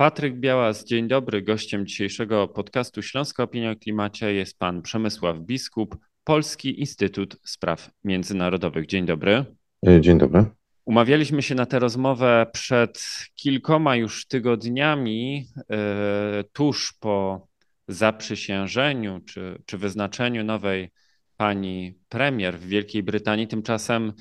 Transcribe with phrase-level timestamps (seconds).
[0.00, 1.42] Patryk Białas, dzień dobry.
[1.42, 8.86] Gościem dzisiejszego podcastu Śląska Opinia o Klimacie jest pan Przemysław Biskup, Polski Instytut Spraw Międzynarodowych.
[8.86, 9.44] Dzień dobry.
[9.86, 10.44] E, dzień dobry.
[10.84, 13.02] Umawialiśmy się na tę rozmowę przed
[13.34, 17.46] kilkoma już tygodniami, yy, tuż po
[17.88, 20.90] zaprzysiężeniu czy, czy wyznaczeniu nowej
[21.36, 23.48] pani premier w Wielkiej Brytanii.
[23.48, 24.12] Tymczasem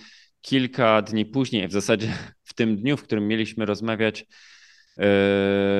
[0.41, 2.13] kilka dni później, w zasadzie
[2.43, 4.27] w tym dniu, w którym mieliśmy rozmawiać, E,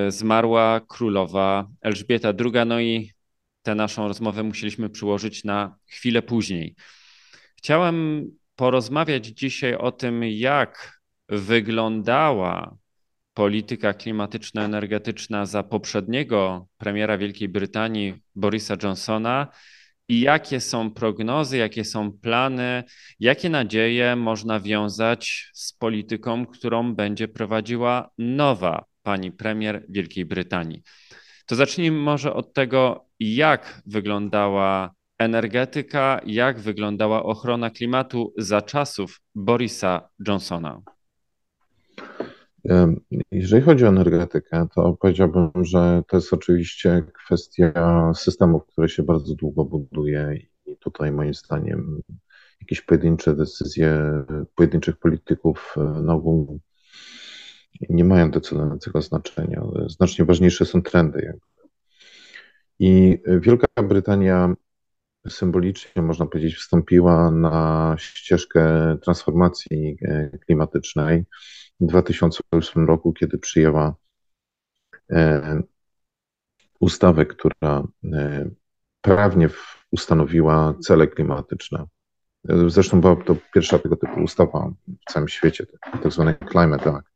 [0.07, 2.67] zmarła królowa Elżbieta II.
[2.67, 3.11] No i
[3.61, 6.75] tę naszą rozmowę musieliśmy przyłożyć na chwilę później.
[7.57, 8.25] Chciałem
[8.55, 12.77] porozmawiać dzisiaj o tym, jak wyglądała
[13.33, 19.47] polityka klimatyczno-energetyczna za poprzedniego premiera Wielkiej Brytanii Borisa Johnsona
[20.09, 22.83] i jakie są prognozy, jakie są plany,
[23.19, 30.83] jakie nadzieje można wiązać z polityką, którą będzie prowadziła nowa pani premier Wielkiej Brytanii.
[31.45, 40.09] To zacznijmy może od tego, jak wyglądała energetyka, jak wyglądała ochrona klimatu za czasów Borisa
[40.27, 40.81] Johnsona.
[43.31, 49.35] Jeżeli chodzi o energetykę, to powiedziałbym, że to jest oczywiście kwestia systemów, które się bardzo
[49.35, 52.01] długo buduje i tutaj moim zdaniem
[52.61, 54.01] jakieś pojedyncze decyzje
[54.55, 56.59] pojedynczych polityków na ogół
[57.89, 59.63] nie mają decydującego znaczenia.
[59.87, 61.39] Znacznie ważniejsze są trendy.
[62.79, 64.55] I Wielka Brytania
[65.29, 71.25] symbolicznie, można powiedzieć, wstąpiła na ścieżkę transformacji e, klimatycznej
[71.79, 73.95] w 2008 roku, kiedy przyjęła
[75.11, 75.61] e,
[76.79, 77.83] ustawę, która
[78.13, 78.49] e,
[79.01, 79.49] prawnie
[79.91, 81.85] ustanowiła cele klimatyczne.
[82.67, 85.65] Zresztą była to pierwsza tego typu ustawa w całym świecie,
[86.03, 87.06] tak zwany Climate Act.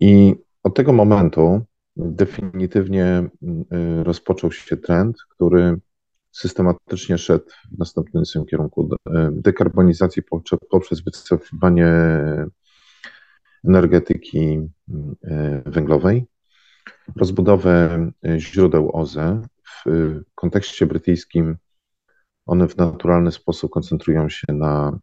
[0.00, 1.60] I od tego momentu
[1.96, 5.76] definitywnie y, rozpoczął się trend, który
[6.32, 10.22] systematycznie szedł w następującym kierunku y, dekarbonizacji
[10.70, 11.92] poprzez wycofywanie
[13.64, 16.26] energetyki y, węglowej,
[17.16, 19.42] rozbudowę źródeł OZE.
[19.84, 21.56] W kontekście brytyjskim
[22.46, 24.98] one w naturalny sposób koncentrują się na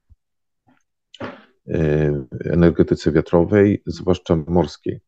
[2.45, 4.99] energetyce wiatrowej, zwłaszcza morskiej.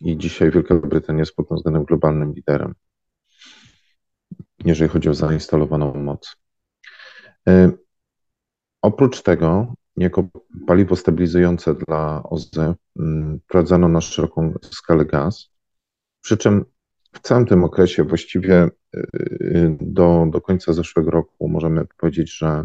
[0.00, 2.74] I dzisiaj Wielka Brytania jest pod tym względem globalnym liderem,
[4.64, 6.36] jeżeli chodzi o zainstalowaną moc.
[7.48, 7.72] E,
[8.82, 10.28] oprócz tego, jako
[10.66, 12.74] paliwo stabilizujące dla OZE,
[13.44, 15.50] wprowadzano na szeroką skalę gaz,
[16.20, 16.64] przy czym
[17.12, 18.68] w całym tym okresie, właściwie
[19.80, 22.64] do, do końca zeszłego roku, możemy powiedzieć, że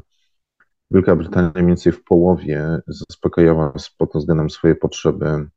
[0.91, 5.47] Wielka Brytania mniej więcej w połowie zaspokajała pod względem swoje potrzeby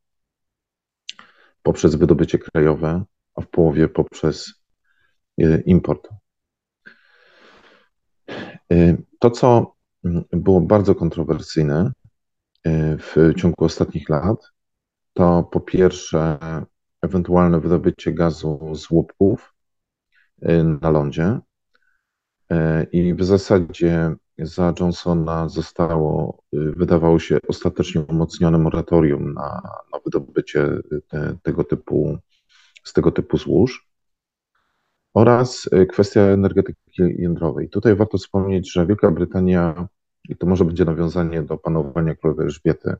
[1.62, 4.54] poprzez wydobycie krajowe, a w połowie poprzez
[5.38, 6.08] e, import.
[8.72, 9.74] E, to, co
[10.32, 11.92] było bardzo kontrowersyjne
[12.64, 14.52] e, w ciągu ostatnich lat,
[15.12, 16.38] to po pierwsze
[17.02, 19.54] ewentualne wydobycie gazu z łupków
[20.82, 21.38] na lądzie
[22.92, 29.62] i w zasadzie za Johnsona zostało, y, wydawało się, ostatecznie umocnione moratorium na,
[29.92, 30.68] na wydobycie
[31.08, 32.18] te, tego typu,
[32.84, 33.88] z tego typu złóż
[35.14, 37.68] oraz y, kwestia energetyki jądrowej.
[37.70, 39.88] Tutaj warto wspomnieć, że Wielka Brytania,
[40.28, 42.94] i to może będzie nawiązanie do panowania królowej Elżbiety,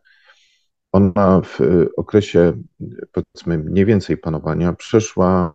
[0.92, 2.62] ona w y, okresie,
[3.12, 5.52] powiedzmy, mniej więcej panowania przeszła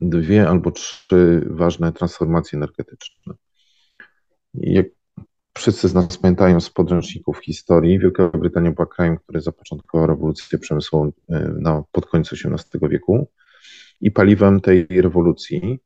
[0.00, 3.34] dwie albo trzy ważne transformacje energetyczne.
[4.60, 4.86] Jak
[5.58, 11.12] wszyscy z nas pamiętają z podręczników historii, Wielka Brytania była krajem, który zapoczątkował rewolucję przemysłową
[11.28, 13.28] e, na, pod końcu XVIII wieku
[14.00, 15.78] i paliwem tej rewolucji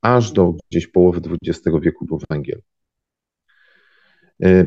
[0.00, 2.62] aż do gdzieś połowy XX wieku był węgiel.
[4.42, 4.64] E,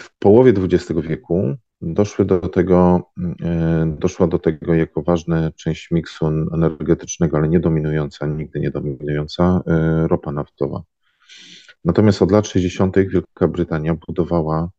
[0.00, 3.10] w połowie XX wieku doszły do tego,
[3.42, 9.62] e, doszła do tego jako ważna część miksu energetycznego, ale nie dominująca, nigdy nie dominująca,
[10.06, 10.82] ropa naftowa.
[11.84, 12.96] Natomiast od lat 60.
[12.96, 14.70] Wielka Brytania budowała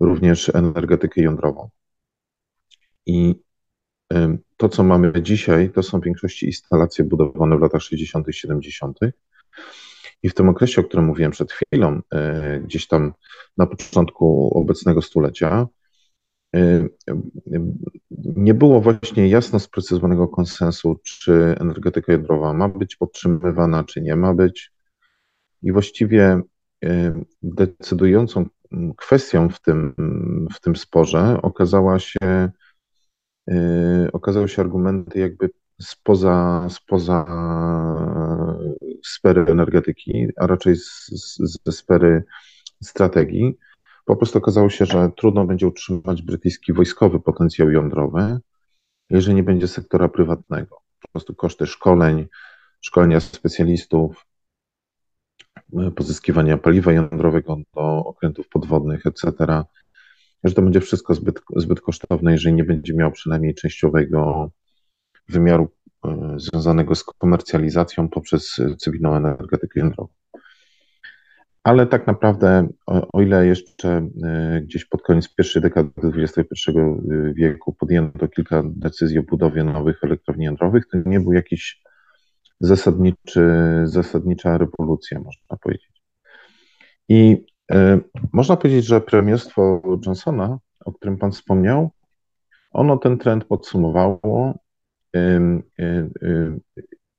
[0.00, 1.70] również energetykę jądrową.
[3.06, 3.34] I
[4.56, 8.98] to, co mamy dzisiaj, to są w większości instalacje budowane w latach 60., 70.
[10.22, 13.12] I w tym okresie, o którym mówiłem przed chwilą, e, gdzieś tam
[13.56, 15.66] na początku obecnego stulecia,
[16.56, 16.88] e,
[18.36, 24.34] nie było właśnie jasno sprecyzowanego konsensu, czy energetyka jądrowa ma być podtrzymywana, czy nie ma
[24.34, 24.72] być.
[25.62, 26.40] I właściwie
[26.84, 27.12] y,
[27.42, 28.46] decydującą
[28.96, 29.94] kwestią w tym,
[30.54, 32.50] w tym sporze okazała się
[34.12, 37.26] okazały się argumenty jakby spoza, spoza
[39.04, 40.74] sfery energetyki, a raczej
[41.64, 42.24] ze sfery
[42.82, 43.58] strategii.
[44.04, 48.38] Po prostu okazało się, że trudno będzie utrzymać brytyjski wojskowy potencjał jądrowy,
[49.10, 50.76] jeżeli nie będzie sektora prywatnego.
[51.02, 52.28] Po prostu koszty szkoleń,
[52.80, 54.26] szkolenia specjalistów,
[55.96, 59.32] pozyskiwania paliwa jądrowego do okrętów podwodnych, etc.,
[60.44, 64.50] że to będzie wszystko zbyt, zbyt kosztowne, jeżeli nie będzie miał przynajmniej częściowego
[65.28, 65.68] wymiaru
[66.04, 70.08] e, związanego z komercjalizacją poprzez cywilną energetykę jądrową.
[71.62, 76.70] Ale tak naprawdę, o, o ile jeszcze e, gdzieś pod koniec pierwszej dekady XXI
[77.34, 81.82] wieku podjęto kilka decyzji o budowie nowych elektrowni jądrowych, to nie był jakiś
[82.60, 83.50] zasadniczy,
[83.84, 86.02] zasadnicza rewolucja, można powiedzieć.
[87.08, 87.76] I y,
[88.32, 91.90] można powiedzieć, że premierstwo Johnsona, o którym Pan wspomniał,
[92.70, 94.58] ono ten trend podsumowało
[95.16, 95.20] y,
[95.80, 96.60] y,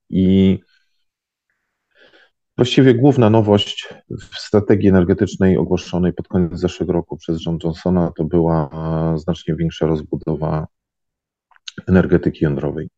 [0.10, 0.60] i
[2.58, 8.24] Właściwie główna nowość w strategii energetycznej ogłoszonej pod koniec zeszłego roku przez John Johnsona to
[8.24, 8.70] była
[9.18, 10.68] znacznie większa rozbudowa
[11.88, 12.90] energetyki jądrowej.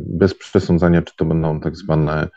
[0.00, 2.28] Bez przesądzania, czy to będą tak zwane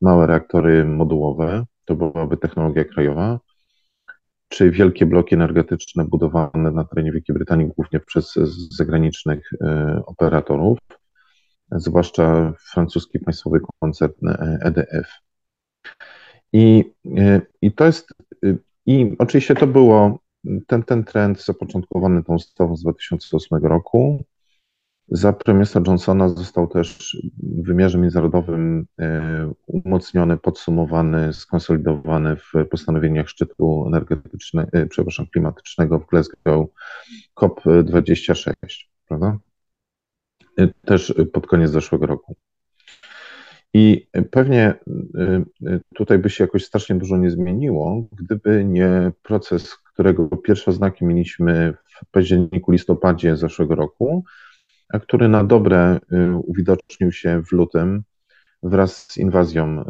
[0.00, 3.40] małe reaktory modułowe, to byłaby technologia krajowa,
[4.48, 8.34] czy wielkie bloki energetyczne budowane na terenie Wielkiej Brytanii głównie przez
[8.76, 10.78] zagranicznych e, operatorów,
[11.72, 14.28] zwłaszcza francuski państwowy koncern
[14.60, 15.08] EDF.
[16.52, 16.84] I,
[17.18, 18.08] e, i to jest,
[18.86, 20.18] i oczywiście to było,
[20.66, 24.24] ten, ten trend zapoczątkowany tą ustawą z 2008 roku,
[25.08, 33.84] za premiersa Johnsona został też w wymiarze międzynarodowym e, umocniony, podsumowany, skonsolidowany w postanowieniach szczytu
[33.86, 36.66] energetycznego, e, przepraszam, klimatycznego w Glasgow
[37.36, 38.54] COP26,
[39.08, 39.38] prawda?
[40.58, 42.36] E, też pod koniec zeszłego roku.
[43.74, 44.74] I pewnie
[45.94, 51.74] tutaj by się jakoś strasznie dużo nie zmieniło, gdyby nie proces, którego pierwsze znaki mieliśmy
[51.86, 54.24] w październiku, listopadzie zeszłego roku,
[55.02, 58.02] który na dobre y, uwidocznił się w lutym
[58.62, 59.84] wraz z inwazją y,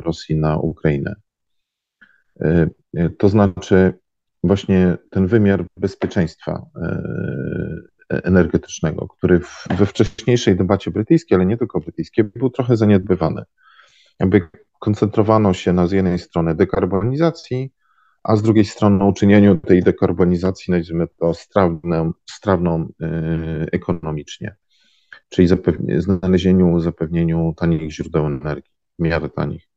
[0.00, 1.14] Rosji na Ukrainę.
[2.44, 2.70] Y,
[3.18, 3.92] to znaczy
[4.44, 6.66] właśnie ten wymiar bezpieczeństwa
[8.08, 9.40] energetycznego, który
[9.78, 13.42] we wcześniejszej debacie brytyjskiej, ale nie tylko brytyjskiej, był trochę zaniedbywany.
[14.20, 14.48] Jakby
[14.78, 17.72] koncentrowano się na z jednej strony dekarbonizacji,
[18.26, 24.56] a z drugiej strony uczynieniu tej dekarbonizacji, nazwijmy to, strawną, strawną yy, ekonomicznie,
[25.28, 25.48] czyli
[25.98, 29.68] znalezieniu, zapewnieniu tanich źródeł energii, w miarę tanich.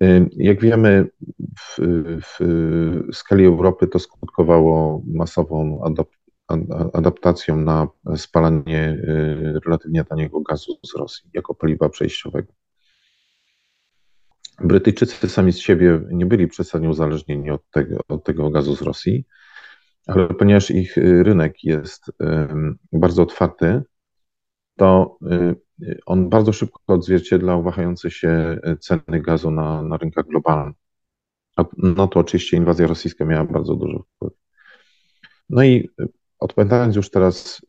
[0.00, 1.08] Yy, jak wiemy,
[1.58, 1.78] w,
[2.22, 2.38] w,
[3.12, 6.08] skali Europy to skutkowało masową adap
[6.92, 12.52] adaptacją na spalanie yy, relatywnie taniego gazu z Rosji jako paliwa przejściowego.
[14.60, 19.24] Brytyjczycy sami z siebie nie byli przesadnie uzależnieni od tego, od tego gazu z Rosji,
[20.06, 22.12] ale ponieważ ich y, rynek jest
[22.92, 23.82] bardzo otwarty,
[24.76, 25.18] to
[25.82, 30.76] y, on bardzo szybko odzwierciedlał wahające się ceny gazu na, na rynkach globalnych.
[31.76, 34.32] No to oczywiście inwazja rosyjska miała bardzo duży wpływ.
[35.50, 37.60] No i y, odpowiadając już teraz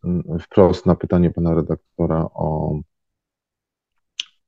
[0.41, 2.79] wprost na pytanie pana redaktora o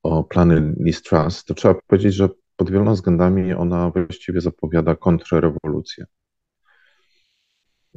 [0.04, 6.04] o plany Liz Truss, to trzeba powiedzieć, że pod wieloma względami ona właściwie zapowiada kontrrewolucję.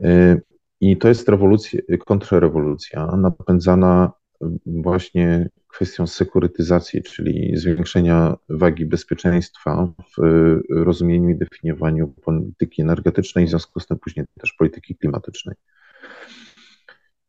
[0.04, 0.42] Y,
[0.82, 4.12] I to jest rewolucja, kontrrewolucja napędzana
[4.66, 10.22] właśnie kwestią sekurytyzacji, czyli zwiększenia wagi bezpieczeństwa w
[10.70, 15.56] rozumieniu i definiowaniu polityki energetycznej, w związku z tym później też polityki klimatycznej.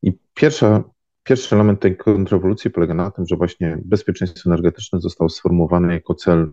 [0.02, 0.84] I pierwsza
[1.28, 6.52] Pierwszy element tej kontrrewolucji polega na tym, że właśnie bezpieczeństwo energetyczne zostało sformułowane jako cel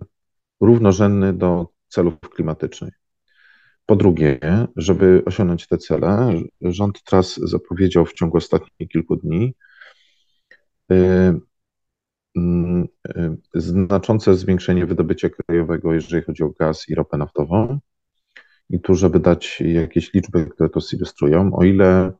[0.61, 2.93] równorzędny do celów klimatycznych.
[3.85, 4.39] Po drugie,
[4.75, 9.55] żeby osiągnąć te cele, rząd teraz zapowiedział w ciągu ostatnich kilku dni
[10.91, 12.41] y, y,
[13.17, 17.79] y, znaczące zwiększenie wydobycia krajowego, jeżeli chodzi o gaz i ropę naftową.
[18.69, 22.13] I tu, żeby dać jakieś liczby, które to zilustrują, o ile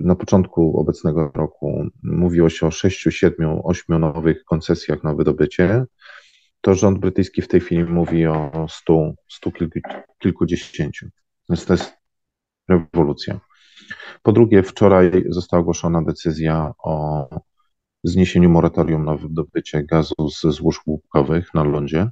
[0.00, 5.84] na początku obecnego roku mówiło się o 6, 7, 8 nowych koncesjach na wydobycie,
[6.60, 9.80] to rząd brytyjski w tej chwili mówi o 100, 100 kilku,
[10.18, 11.08] kilkudziesięciu.
[11.48, 11.92] Więc to jest
[12.68, 13.40] rewolucja.
[14.22, 17.28] Po drugie, wczoraj została ogłoszona decyzja o
[18.04, 22.10] zniesieniu moratorium na wydobycie gazu ze złóż łupkowych na lądzie.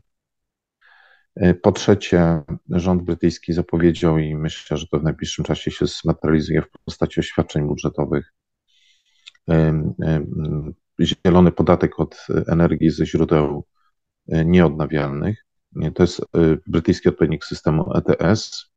[1.62, 6.70] Po trzecie, rząd brytyjski zapowiedział i myślę, że to w najbliższym czasie się zmaterializuje w
[6.84, 8.34] postaci oświadczeń budżetowych.
[11.00, 13.64] Zielony podatek od energii ze źródeł
[14.28, 15.46] nieodnawialnych.
[15.94, 16.20] To jest
[16.66, 18.72] brytyjski odpowiednik systemu ETS.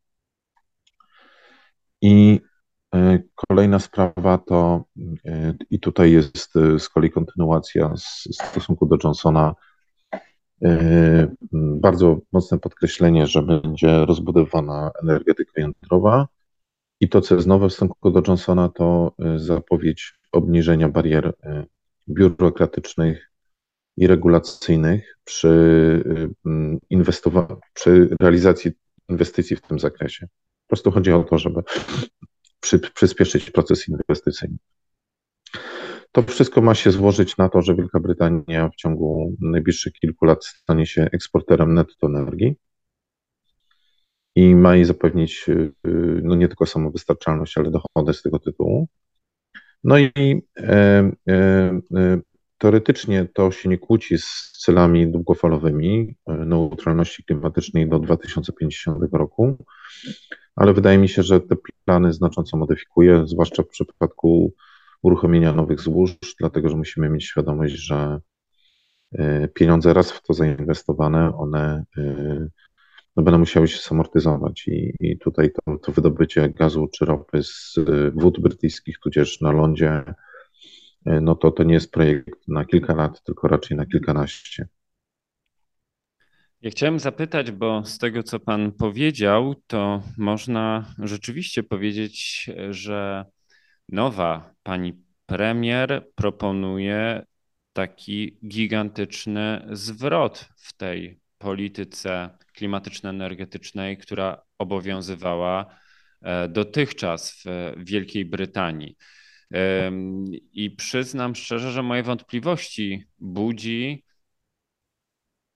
[2.02, 2.42] I
[3.50, 4.84] kolejna sprawa to,
[5.70, 9.56] i tutaj jest z kolei kontynuacja z stosunku do Johnsona,
[11.52, 16.28] bardzo mocne podkreślenie, że będzie rozbudowana energetyka jądrowa.
[17.02, 21.34] I to, co jest nowe w stosunku do Johnsona, to zapowiedź obniżenia barier
[22.10, 23.32] biurokratycznych
[23.98, 26.30] i regulacyjnych przy,
[27.74, 28.72] przy realizacji
[29.10, 30.28] inwestycji w tym zakresie.
[30.28, 31.64] Po prostu chodzi o to, żeby
[32.60, 34.58] przy, przyspieszyć proces inwestycyjny.
[36.16, 40.46] To wszystko ma się złożyć na to, że Wielka Brytania w ciągu najbliższych kilku lat
[40.46, 42.56] stanie się eksporterem netto energii
[44.36, 45.46] i ma jej zapewnić
[46.24, 48.88] no nie tylko samowystarczalność, ale dochody z tego tytułu.
[49.84, 52.20] No i e, e, e,
[52.58, 59.66] teoretycznie to się nie kłóci z celami długofalowymi neutralności klimatycznej do 2050 roku,
[60.56, 61.56] ale wydaje mi się, że te
[61.86, 64.54] plany znacząco modyfikuje, zwłaszcza w przypadku
[65.06, 68.20] uruchomienia nowych złóż, dlatego że musimy mieć świadomość, że
[69.12, 72.48] e, pieniądze raz w to zainwestowane, one e,
[73.16, 77.76] no, będą musiały się samortyzować i, i tutaj to, to wydobycie gazu czy ropy z
[78.16, 80.04] wód brytyjskich, tudzież na lądzie,
[81.06, 84.68] e, no to to nie jest projekt na kilka lat, tylko raczej na kilkanaście.
[86.62, 93.26] Ja chciałem zapytać, bo z tego, co Pan powiedział, to można rzeczywiście powiedzieć, że
[93.90, 97.26] nowa pani premier proponuje
[97.74, 105.76] taki gigantyczny zwrot w tej polityce klimatyczno-energetycznej, która obowiązywała
[106.22, 108.98] e, dotychczas w Wielkiej Brytanii.
[110.54, 114.04] I przyznam szczerze, że moje wątpliwości budzi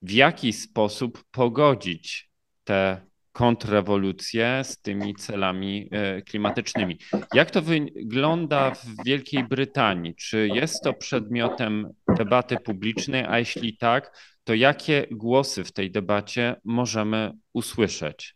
[0.02, 2.30] w jaki sposób pogodzić
[2.64, 3.09] te
[3.40, 6.98] kontrrewolucje z tymi celami e, klimatycznymi.
[7.34, 10.16] Jak to wygląda w Wielkiej Brytanii?
[10.16, 16.56] Czy jest to przedmiotem debaty publicznej, a jeśli tak, to jakie głosy w tej debacie
[16.66, 18.36] możemy usłyszeć?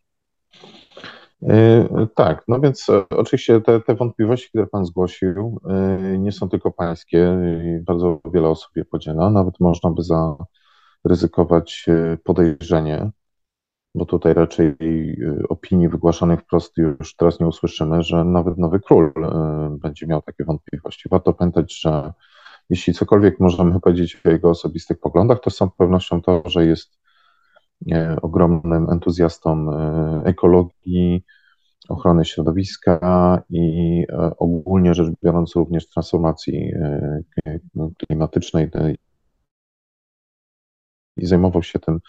[1.50, 5.62] E, tak, no więc e, oczywiście te, te, wątpliwości, które Pan zgłosił,
[6.20, 7.38] nie są tylko pańskie.
[7.82, 9.30] Bardzo wiele osób je podziela.
[9.30, 10.36] Nawet można by za
[11.06, 13.12] ryzykować e, podejrzenie,
[13.96, 14.76] bo tutaj raczej e,
[15.50, 20.44] opinii wygłaszanych wprost już teraz nie usłyszymy, że nawet nowy król e, będzie miał takie
[20.44, 21.10] wątpliwości.
[21.10, 22.14] Warto pamiętać, że
[22.70, 27.04] jeśli cokolwiek możemy powiedzieć o jego osobistych poglądach, to z całą pewnością to, że jest
[28.22, 29.68] ogromnym entuzjastą
[30.24, 31.24] ekologii,
[31.90, 34.06] ochrony środowiska i
[34.38, 36.74] ogólnie rzecz biorąc również transformacji
[37.98, 38.70] klimatycznej
[41.18, 42.00] i zajmował się tym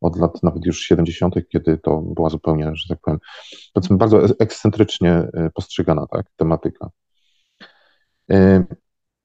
[0.00, 3.20] od lat nawet już 70., kiedy to była zupełnie, że tak powiem,
[3.72, 6.90] powiedzmy bardzo ekscentrycznie e, postrzegana tak, tematyka.
[8.30, 8.64] E,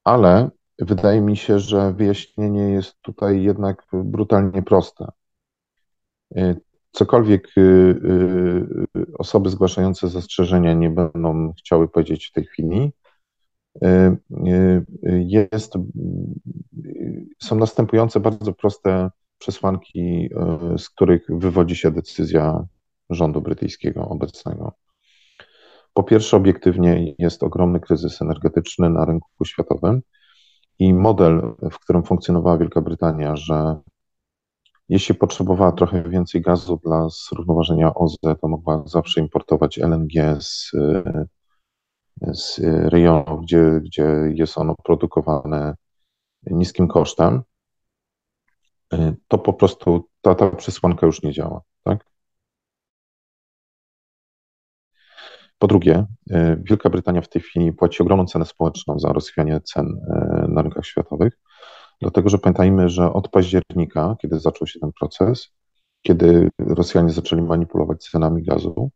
[0.03, 0.49] ale
[0.79, 5.07] wydaje mi się, że wyjaśnienie jest tutaj jednak brutalnie proste.
[6.35, 6.55] E,
[6.91, 7.47] cokolwiek
[9.17, 12.91] osoby zgłaszające zastrzeżenia nie będą chciały powiedzieć w tej chwili,
[15.27, 15.73] jest,
[17.41, 19.09] są następujące bardzo proste
[19.41, 22.65] przesłanki, e, z których wywodzi się decyzja
[23.09, 24.73] rządu brytyjskiego obecnego.
[25.93, 30.01] Po pierwsze, obiektywnie jest ogromny kryzys energetyczny na rynku światowym
[30.79, 33.75] i model, w którym funkcjonowała Wielka Brytania, że
[34.89, 40.71] jeśli potrzebowała trochę więcej gazu dla zrównoważenia OZE, to mogła zawsze importować LNG z,
[42.21, 42.59] z
[42.93, 45.75] rejonów, gdzie, gdzie jest ono produkowane
[46.51, 47.41] niskim kosztem.
[48.93, 51.61] Y, to po prostu ta, ta przesłanka już nie działa.
[51.83, 52.05] Tak?
[55.57, 59.87] Po drugie, y, Wielka Brytania w tej chwili płaci ogromną cenę społeczną za rozchwianie cen
[59.87, 61.39] y, na rynkach światowych,
[62.01, 65.51] dlatego że pamiętajmy, że od października, kiedy zaczął się ten proces,
[66.01, 68.91] kiedy Rosjanie zaczęli manipulować cenami gazu,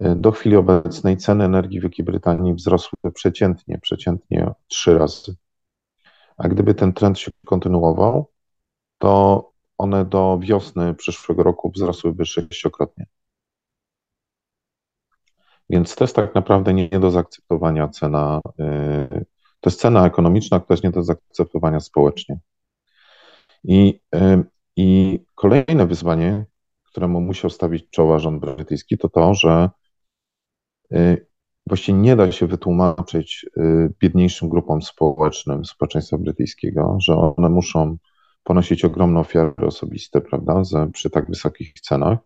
[0.00, 5.36] do chwili obecnej ceny energii w Wielkiej Brytanii wzrosły przeciętnie, przeciętnie trzy razy.
[6.36, 8.30] A gdyby ten trend się kontynuował,
[8.98, 13.06] to one do wiosny przyszłego roku wzrosłyby sześciokrotnie.
[15.70, 18.40] Więc to jest tak naprawdę nie do zaakceptowania cena.
[18.60, 19.24] Y,
[19.60, 22.38] to jest cena ekonomiczna, która jest nie do zaakceptowania społecznie.
[23.64, 24.44] I, y,
[24.76, 26.44] i kolejne wyzwanie,
[26.84, 29.70] któremu musiał stawić czoła rząd brytyjski, to to, że
[30.92, 31.26] y,
[31.66, 33.46] właściwie nie da się wytłumaczyć
[34.00, 37.96] biedniejszym grupom społecznym społeczeństwa brytyjskiego, że one muszą
[38.48, 42.18] ponosić ogromne ofiary osobiste, prawda, za, przy tak wysokich cenach.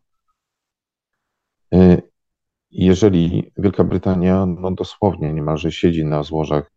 [1.74, 2.02] Y,
[2.70, 6.70] jeżeli Wielka Brytania no dosłownie niemalże siedzi na złożach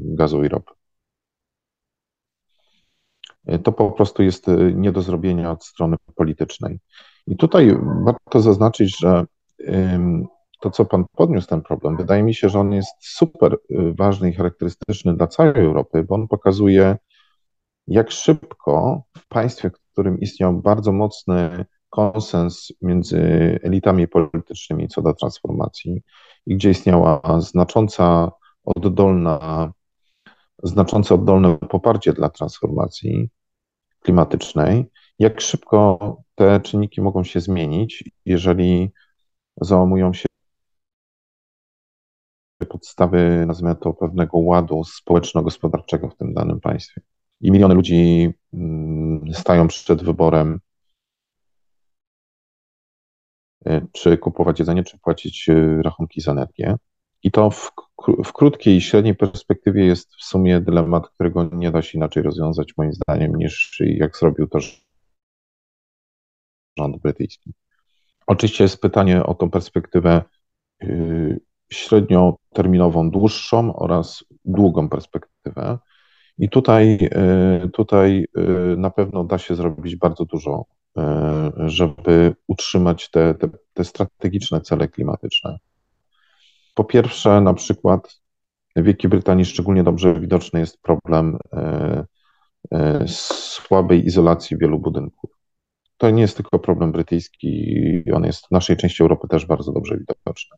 [0.00, 0.72] gazu i ropy.
[3.64, 6.78] To po prostu jest nie do zrobienia od strony politycznej.
[7.26, 9.24] I tutaj warto zaznaczyć, że
[10.60, 14.30] to, co Pan podniósł ten problem, wydaje mi się, że on jest super y, ważny
[14.30, 16.96] i charakterystyczny dla całej Europy, bo on pokazuje,
[17.86, 23.18] jak szybko w państwie, w którym istniał bardzo mocny konsens między
[23.62, 26.02] elitami politycznymi co do transformacji
[26.46, 28.30] i gdzie istniała znacząca
[28.64, 29.72] oddolna,
[30.62, 33.30] znaczące oddolne poparcie dla transformacji
[34.00, 38.92] klimatycznej, jak szybko te czynniki mogą się zmienić, jeżeli
[39.60, 40.26] załamują się
[42.68, 47.00] podstawy, nazwijmy to, pewnego ładu społeczno-gospodarczego w tym danym państwie.
[47.44, 50.60] I miliony ludzi mm, stają przed wyborem,
[53.66, 56.76] y, czy kupować jedzenie, czy płacić y, rachunki za energię.
[57.22, 57.72] I to w,
[58.24, 62.76] w krótkiej i średniej perspektywie jest w sumie dylemat, którego nie da się inaczej rozwiązać,
[62.76, 64.58] moim zdaniem, niż jak zrobił to
[66.78, 67.52] rząd brytyjski.
[68.26, 70.22] Oczywiście jest pytanie o tą perspektywę
[70.82, 75.78] y, średnioterminową, dłuższą oraz długą perspektywę.
[76.38, 76.98] I tutaj,
[77.64, 80.64] y, tutaj y, na pewno da się zrobić bardzo dużo,
[81.56, 85.58] żeby utrzymać te, te, te strategiczne cele klimatyczne.
[86.74, 88.20] Po pierwsze, na przykład
[88.76, 91.38] w Wielkiej Brytanii szczególnie dobrze widoczny jest problem
[93.06, 95.34] słabej izolacji wielu budynków
[95.96, 99.98] to nie jest tylko problem brytyjski, on jest w naszej części Europy też bardzo dobrze
[99.98, 100.56] widoczny.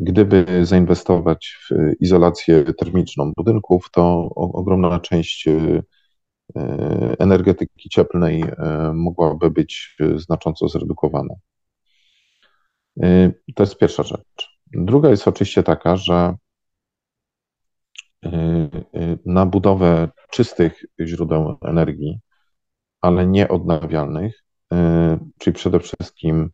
[0.00, 5.82] Gdyby zainwestować w izolację termiczną budynków, to ogromna część e,
[7.18, 11.34] energetyki cieplnej e, mogłaby być znacząco zredukowana.
[13.02, 14.58] E, to jest pierwsza rzecz.
[14.66, 16.34] Druga jest oczywiście taka, że
[19.26, 22.20] na budowę czystych źródeł energii
[23.00, 24.44] ale nie odnawialnych,
[25.38, 26.50] czyli przede wszystkim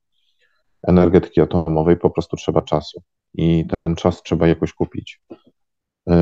[0.82, 3.02] energetyki atomowej, po prostu trzeba czasu
[3.34, 5.20] i ten czas trzeba jakoś kupić.
[6.10, 6.12] Y,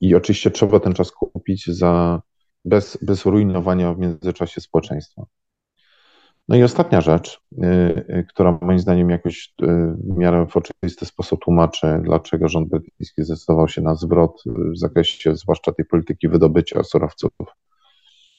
[0.00, 2.22] I oczywiście trzeba ten czas kupić za,
[2.64, 5.26] bez, bez rujnowania w międzyczasie społeczeństwa.
[6.48, 9.54] No i ostatnia rzecz, y, która moim zdaniem jakoś
[9.98, 15.36] w miarę w oczywisty sposób tłumaczy, dlaczego rząd brytyjski zdecydował się na zwrot w zakresie
[15.36, 17.30] zwłaszcza tej polityki wydobycia surowców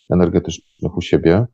[0.10, 1.46] energetycznych u siebie,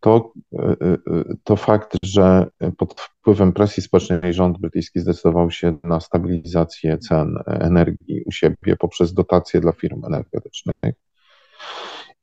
[0.00, 0.96] to, e, e,
[1.44, 2.46] to fakt, że
[2.78, 9.14] pod wpływem presji społecznej rząd brytyjski zdecydował się na stabilizację cen energii u siebie poprzez
[9.14, 10.76] dotacje dla firm energetycznych.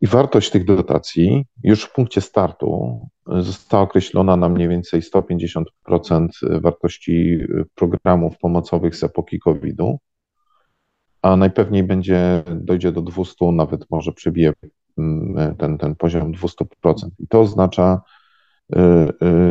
[0.01, 6.27] I wartość tych dotacji już w punkcie startu została określona na mniej więcej 150%
[6.61, 7.39] wartości
[7.75, 9.99] programów pomocowych z epoki COVID-u,
[11.25, 14.53] a najpewniej będzie, dojdzie do 200, nawet może przebije
[15.57, 17.09] ten, ten poziom 200%.
[17.19, 18.01] I to oznacza
[18.75, 18.79] y,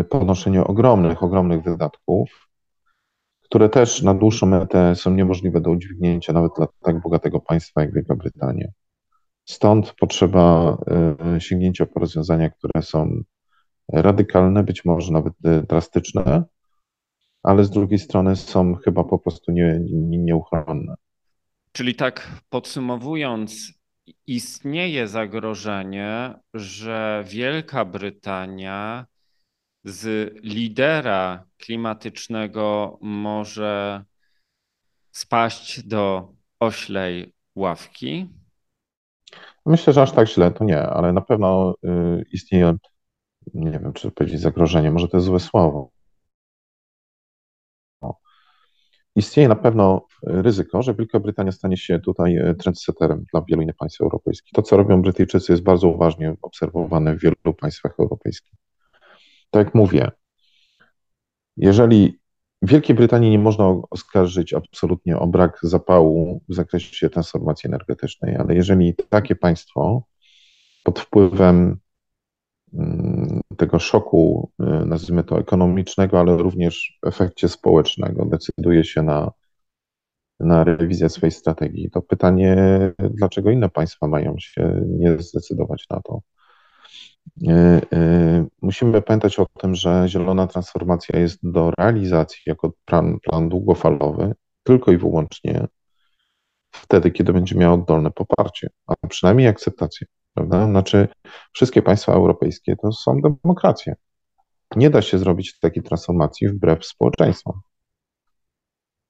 [0.01, 2.49] y, ponoszenie ogromnych, ogromnych wydatków,
[3.43, 7.95] które też na dłuższą metę są niemożliwe do udźwignięcia nawet dla tak bogatego państwa jak
[7.95, 8.69] Wielka Brytania.
[9.45, 10.77] Stąd potrzeba
[11.37, 13.23] y, sięgnięcia po rozwiązania, które są
[13.93, 15.33] radykalne, być może nawet
[15.69, 16.45] drastyczne,
[17.43, 20.95] ale z drugiej strony są chyba po prostu nie, nie, nieuchronne.
[21.73, 23.73] Czyli tak podsumowując,
[24.27, 29.07] istnieje zagrożenie, że Wielka Brytania
[29.85, 34.05] z lidera klimatycznego może
[35.12, 38.29] spaść do oślej ławki?
[39.67, 42.75] Myślę, że aż tak źle to nie, ale na pewno y, istnieje,
[43.55, 45.90] nie wiem, czy powiedzieć zagrożenie, może to jest złe słowo,
[49.16, 53.77] Istnieje na pewno ryzyko, że Wielka Brytania stanie się tutaj e, trendsetterem dla wielu innych
[53.77, 54.53] państw europejskich.
[54.53, 58.55] To, co robią Brytyjczycy, jest bardzo uważnie obserwowane w wielu państwach europejskich.
[59.50, 60.11] Tak jak mówię,
[61.57, 62.18] jeżeli
[62.62, 68.94] Wielkiej Brytanii nie można oskarżyć absolutnie o brak zapału w zakresie transformacji energetycznej, ale jeżeli
[69.09, 70.03] takie państwo
[70.85, 71.79] pod wpływem
[73.57, 79.31] tego szoku, y, nazwijmy to ekonomicznego, ale również efekcie społecznego, decyduje się na,
[80.41, 82.57] na rewizję swojej strategii, to pytanie,
[82.99, 86.21] dlaczego inne państwa mają się nie zdecydować na to.
[88.63, 94.35] Musimy pamiętać o tym, że zielona transformacja jest do realizacji jako plan, plan długofalowy
[94.65, 95.67] tylko i wyłącznie
[96.71, 100.07] wtedy, kiedy będzie miał oddolne poparcie, a przynajmniej akceptację.
[100.35, 100.66] Prawda?
[100.66, 101.09] Znaczy,
[101.53, 103.94] wszystkie państwa europejskie to są demokracje.
[104.77, 107.61] Nie da się zrobić takiej transformacji wbrew społeczeństwom.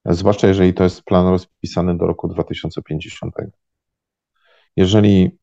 [0.05, 3.35] Zwłaszcza jeżeli to jest plan rozpisany do roku 2050.
[4.75, 5.37] Jeżeli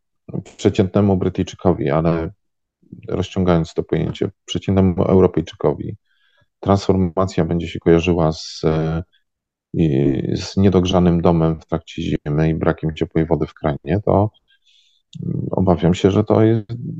[0.56, 2.30] przeciętnemu Brytyjczykowi, ale
[3.08, 5.96] rozciągając to pojęcie, przeciętnemu Europejczykowi,
[6.60, 8.60] transformacja będzie się kojarzyła z,
[10.34, 14.30] z niedogrzanym domem w trakcie zimy i brakiem ciepłej wody w kranie, to
[15.50, 16.42] obawiam się, że to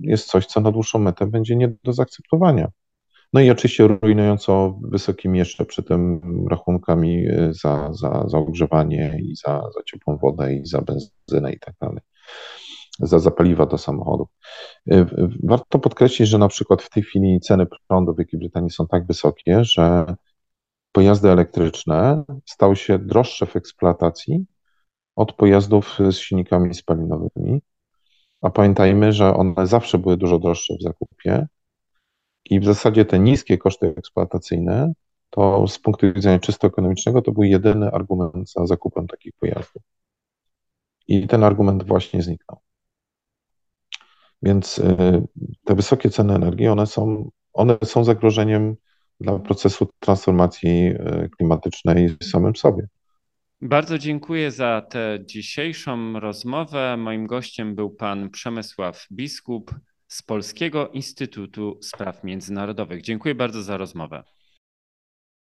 [0.03, 2.69] jest, coś, co na dłuższą metę będzie nie do zaakceptowania.
[3.33, 6.21] No i oczywiście rujnująco wysokimi jeszcze przy tym
[6.51, 11.59] rachunkami y, za, za, za ogrzewanie i za, za ciepłą wodę i za benzynę i
[11.59, 12.01] tak dalej,
[12.99, 14.29] za, paliwa do samochodów.
[14.93, 15.07] Y,
[15.43, 19.07] warto podkreślić, że na przykład w tej chwili ceny prądu w Wielkiej Brytanii są tak
[19.07, 20.15] wysokie, że
[20.93, 24.47] pojazdy elektryczne stały się droższe w eksploatacji
[25.17, 27.63] od pojazdów z silnikami spalinowymi.
[28.43, 31.47] A pamiętajmy, że one zawsze były dużo droższe w zakupie,
[32.45, 34.93] i w zasadzie te niskie koszty eksploatacyjne,
[35.31, 39.83] to z punktu widzenia czysto ekonomicznego, to był jedyny argument za zakupem takich pojazdów.
[41.09, 42.59] I ten argument właśnie zniknął.
[44.43, 45.23] Więc y,
[45.65, 48.77] te wysokie ceny energii, one są, one są zagrożeniem
[49.21, 52.89] dla procesu transformacji y, klimatycznej samym sobie.
[53.65, 56.97] Bardzo dziękuję za tę dzisiejszą rozmowę.
[56.97, 59.75] Moim gościem był pan Przemysław Biskup,
[60.09, 63.03] z Polskiego Instytutu Spraw Międzynarodowych.
[63.03, 64.23] Dziękuję bardzo za rozmowę.